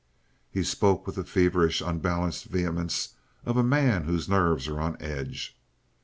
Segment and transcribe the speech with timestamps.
[0.49, 3.13] He spoke with the feverish, unbalanced vehemence
[3.45, 5.55] of a man whose nerves are on edge.